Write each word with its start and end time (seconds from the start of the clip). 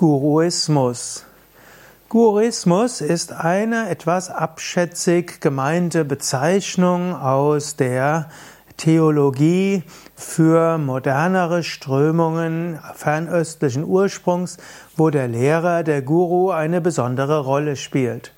Guruismus. 0.00 1.26
Guruismus 2.08 3.02
ist 3.02 3.34
eine 3.34 3.90
etwas 3.90 4.30
abschätzig 4.30 5.42
gemeinte 5.42 6.06
Bezeichnung 6.06 7.14
aus 7.14 7.76
der 7.76 8.30
Theologie 8.78 9.82
für 10.14 10.78
modernere 10.78 11.62
Strömungen 11.62 12.78
fernöstlichen 12.94 13.84
Ursprungs, 13.84 14.56
wo 14.96 15.10
der 15.10 15.28
Lehrer, 15.28 15.82
der 15.82 16.00
Guru 16.00 16.50
eine 16.50 16.80
besondere 16.80 17.40
Rolle 17.40 17.76
spielt. 17.76 18.32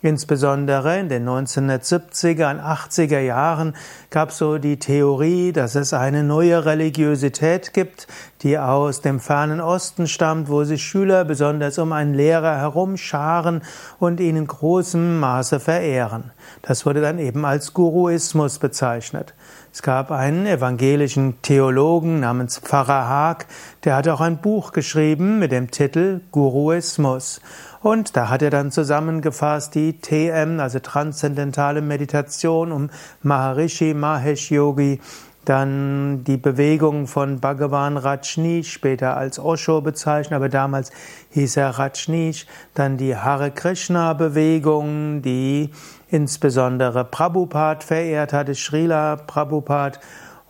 Insbesondere 0.00 1.00
in 1.00 1.08
den 1.08 1.28
1970er 1.28 2.52
und 2.52 2.60
80er 2.60 3.18
Jahren 3.18 3.74
gab 4.10 4.28
es 4.28 4.38
so 4.38 4.58
die 4.58 4.78
Theorie, 4.78 5.50
dass 5.50 5.74
es 5.74 5.92
eine 5.92 6.22
neue 6.22 6.64
Religiosität 6.64 7.74
gibt, 7.74 8.06
die 8.42 8.56
aus 8.58 9.00
dem 9.00 9.18
fernen 9.18 9.60
Osten 9.60 10.06
stammt, 10.06 10.48
wo 10.48 10.62
sich 10.62 10.84
Schüler 10.84 11.24
besonders 11.24 11.78
um 11.78 11.92
einen 11.92 12.14
Lehrer 12.14 12.58
herumscharen 12.58 13.62
und 13.98 14.20
ihn 14.20 14.36
in 14.36 14.46
großem 14.46 15.18
Maße 15.18 15.58
verehren. 15.58 16.30
Das 16.62 16.86
wurde 16.86 17.00
dann 17.00 17.18
eben 17.18 17.44
als 17.44 17.74
Guruismus 17.74 18.60
bezeichnet. 18.60 19.34
Es 19.72 19.82
gab 19.82 20.12
einen 20.12 20.46
evangelischen 20.46 21.42
Theologen 21.42 22.20
namens 22.20 22.58
Pfarrer 22.58 23.08
Haag, 23.08 23.46
der 23.84 23.96
hat 23.96 24.08
auch 24.08 24.20
ein 24.20 24.38
Buch 24.38 24.72
geschrieben 24.72 25.38
mit 25.38 25.52
dem 25.52 25.70
Titel 25.70 26.20
Guruismus. 26.30 27.40
Und 27.80 28.16
da 28.16 28.28
hat 28.28 28.42
er 28.42 28.50
dann 28.50 28.70
zusammengefasst 28.70 29.74
die 29.74 29.98
TM, 30.00 30.58
also 30.58 30.80
transzendentale 30.80 31.80
Meditation 31.80 32.72
um 32.72 32.90
Maharishi 33.22 33.94
Mahesh 33.94 34.50
Yogi, 34.50 35.00
dann 35.44 36.24
die 36.24 36.36
Bewegung 36.36 37.06
von 37.06 37.40
Bhagavan 37.40 37.96
Rajneesh, 37.96 38.70
später 38.70 39.16
als 39.16 39.38
Osho 39.38 39.80
bezeichnet, 39.80 40.36
aber 40.36 40.50
damals 40.50 40.90
hieß 41.30 41.56
er 41.56 41.70
Rajneesh, 41.70 42.46
dann 42.74 42.98
die 42.98 43.16
Hare 43.16 43.50
Krishna 43.50 44.12
Bewegung, 44.12 45.22
die 45.22 45.70
insbesondere 46.10 47.04
Prabhupada 47.04 47.80
verehrt 47.80 48.34
hatte, 48.34 48.54
Srila 48.54 49.16
Prabhupada 49.16 49.98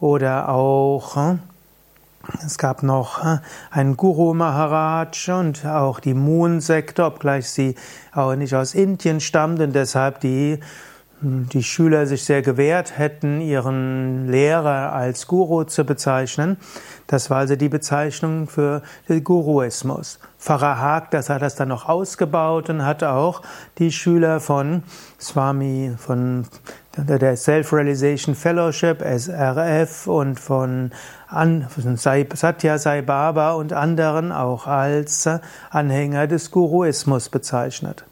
oder 0.00 0.48
auch 0.48 1.16
hm, 1.16 1.40
es 2.44 2.58
gab 2.58 2.82
noch 2.82 3.24
äh, 3.24 3.38
einen 3.70 3.96
Guru 3.96 4.34
Maharaj 4.34 5.30
und 5.30 5.64
auch 5.64 6.00
die 6.00 6.14
Moon-Sekte, 6.14 7.04
obgleich 7.04 7.48
sie 7.50 7.74
auch 8.12 8.34
nicht 8.34 8.54
aus 8.54 8.74
Indien 8.74 9.20
stammt 9.20 9.60
und 9.60 9.74
deshalb 9.74 10.20
die, 10.20 10.60
hm, 11.20 11.48
die 11.48 11.62
Schüler 11.62 12.06
sich 12.06 12.24
sehr 12.24 12.42
gewehrt 12.42 12.98
hätten, 12.98 13.40
ihren 13.40 14.28
Lehrer 14.28 14.92
als 14.92 15.26
Guru 15.26 15.64
zu 15.64 15.84
bezeichnen. 15.84 16.56
Das 17.06 17.30
war 17.30 17.38
also 17.38 17.56
die 17.56 17.68
Bezeichnung 17.68 18.48
für 18.48 18.82
den 19.08 19.22
Guruismus. 19.22 20.18
Pfarrer 20.38 20.78
Haag, 20.78 21.10
das 21.12 21.30
hat 21.30 21.42
das 21.42 21.54
dann 21.54 21.68
noch 21.68 21.88
ausgebaut 21.88 22.70
und 22.70 22.84
hat 22.84 23.02
auch 23.02 23.42
die 23.78 23.92
Schüler 23.92 24.40
von 24.40 24.82
Swami, 25.20 25.94
von 25.96 26.46
der 26.96 27.36
Self-Realization 27.36 28.34
Fellowship, 28.34 29.02
SRF 29.02 30.06
und 30.06 30.40
von 30.40 30.90
Satya 32.34 32.78
Sai 32.78 33.02
Baba 33.02 33.52
und 33.52 33.72
anderen 33.72 34.32
auch 34.32 34.66
als 34.66 35.28
Anhänger 35.70 36.26
des 36.26 36.50
Guruismus 36.50 37.28
bezeichnet. 37.28 38.04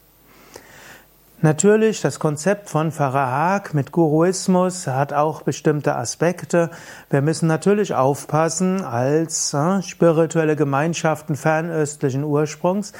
Natürlich, 1.45 2.01
das 2.01 2.17
Konzept 2.17 2.71
von 2.71 2.91
Pfarrer 2.91 3.29
Haag 3.29 3.75
mit 3.75 3.91
Guruismus 3.91 4.87
hat 4.87 5.13
auch 5.13 5.43
bestimmte 5.43 5.95
Aspekte. 5.95 6.71
Wir 7.11 7.21
müssen 7.21 7.45
natürlich 7.45 7.93
aufpassen 7.93 8.81
als 8.81 9.53
äh, 9.53 9.83
spirituelle 9.83 10.55
Gemeinschaften 10.55 11.35
fernöstlichen 11.35 12.23
Ursprungs, 12.23 12.93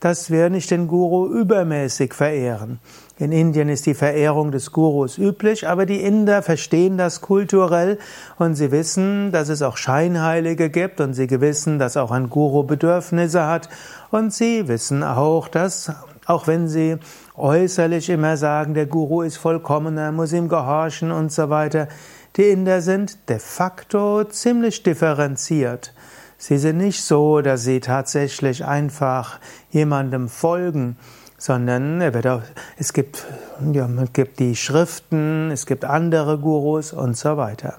dass 0.00 0.32
wir 0.32 0.50
nicht 0.50 0.72
den 0.72 0.88
Guru 0.88 1.28
übermäßig 1.28 2.12
verehren. 2.12 2.80
In 3.18 3.30
Indien 3.30 3.68
ist 3.68 3.86
die 3.86 3.94
Verehrung 3.94 4.50
des 4.50 4.72
Gurus 4.72 5.16
üblich, 5.16 5.68
aber 5.68 5.86
die 5.86 6.00
Inder 6.00 6.42
verstehen 6.42 6.98
das 6.98 7.20
kulturell 7.20 8.00
und 8.36 8.56
sie 8.56 8.72
wissen, 8.72 9.30
dass 9.30 9.48
es 9.48 9.62
auch 9.62 9.76
Scheinheilige 9.76 10.70
gibt 10.70 11.00
und 11.00 11.14
sie 11.14 11.30
wissen, 11.40 11.78
dass 11.78 11.96
auch 11.96 12.10
ein 12.10 12.30
Guru 12.30 12.64
Bedürfnisse 12.64 13.46
hat 13.46 13.68
und 14.10 14.34
sie 14.34 14.66
wissen 14.66 15.04
auch, 15.04 15.46
dass 15.46 15.92
auch 16.26 16.46
wenn 16.46 16.68
sie 16.68 16.98
äußerlich 17.36 18.10
immer 18.10 18.36
sagen, 18.36 18.74
der 18.74 18.86
Guru 18.86 19.22
ist 19.22 19.36
vollkommen, 19.36 19.98
er 19.98 20.12
muss 20.12 20.32
ihm 20.32 20.48
gehorchen 20.48 21.10
und 21.10 21.32
so 21.32 21.50
weiter, 21.50 21.88
die 22.36 22.48
Inder 22.48 22.80
sind 22.80 23.28
de 23.28 23.38
facto 23.38 24.24
ziemlich 24.24 24.82
differenziert. 24.82 25.92
Sie 26.38 26.58
sind 26.58 26.78
nicht 26.78 27.02
so, 27.02 27.40
dass 27.40 27.62
sie 27.62 27.80
tatsächlich 27.80 28.64
einfach 28.64 29.38
jemandem 29.70 30.28
folgen, 30.28 30.96
sondern 31.38 32.00
er 32.00 32.34
auch, 32.34 32.42
es 32.78 32.92
gibt, 32.92 33.26
ja, 33.72 33.88
es 34.02 34.12
gibt 34.12 34.38
die 34.40 34.56
Schriften, 34.56 35.50
es 35.50 35.66
gibt 35.66 35.84
andere 35.84 36.38
Gurus 36.38 36.92
und 36.92 37.16
so 37.16 37.36
weiter. 37.36 37.78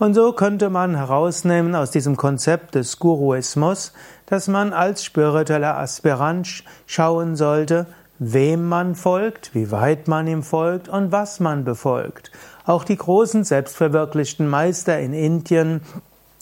Und 0.00 0.14
so 0.14 0.32
könnte 0.32 0.70
man 0.70 0.96
herausnehmen 0.96 1.74
aus 1.74 1.90
diesem 1.90 2.16
Konzept 2.16 2.74
des 2.74 2.98
Guruismus, 2.98 3.92
dass 4.24 4.48
man 4.48 4.72
als 4.72 5.04
spiritueller 5.04 5.76
Aspirant 5.76 6.64
schauen 6.86 7.36
sollte, 7.36 7.86
wem 8.18 8.66
man 8.66 8.94
folgt, 8.94 9.54
wie 9.54 9.70
weit 9.70 10.08
man 10.08 10.26
ihm 10.26 10.42
folgt 10.42 10.88
und 10.88 11.12
was 11.12 11.38
man 11.38 11.64
befolgt. 11.64 12.32
Auch 12.64 12.84
die 12.84 12.96
großen 12.96 13.44
selbstverwirklichten 13.44 14.48
Meister 14.48 14.98
in 14.98 15.12
Indien 15.12 15.82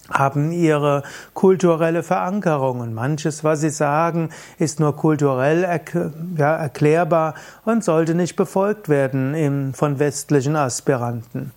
haben 0.08 0.52
ihre 0.52 1.02
kulturelle 1.34 2.04
Verankerung 2.04 2.78
und 2.78 2.94
manches, 2.94 3.42
was 3.42 3.60
sie 3.60 3.70
sagen, 3.70 4.30
ist 4.60 4.78
nur 4.78 4.94
kulturell 4.94 5.64
erklärbar 6.36 7.34
und 7.64 7.82
sollte 7.82 8.14
nicht 8.14 8.36
befolgt 8.36 8.88
werden 8.88 9.75
von 9.75 9.98
westlichen 9.98 10.54
Aspiranten. 10.54 11.50